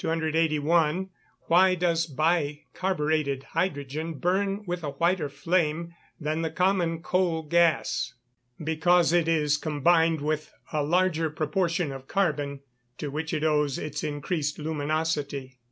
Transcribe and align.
281. 0.03 1.11
Why 1.41 1.75
does 1.75 2.07
bi 2.07 2.61
carburetted 2.73 3.43
hydrogen 3.53 4.15
burn 4.15 4.63
with 4.65 4.83
a 4.83 4.89
whiter 4.93 5.29
flame 5.29 5.93
than 6.19 6.41
the 6.41 6.49
common 6.49 7.03
coal 7.03 7.43
gas? 7.43 8.15
Because 8.63 9.13
it 9.13 9.27
is 9.27 9.57
combined 9.57 10.19
with 10.21 10.55
a 10.73 10.81
larger 10.81 11.29
proportion 11.29 11.91
of 11.91 12.07
carbon, 12.07 12.61
to 12.97 13.11
which 13.11 13.31
it 13.31 13.43
owes 13.43 13.77
its 13.77 14.03
increased 14.03 14.57
luminosity. 14.57 15.59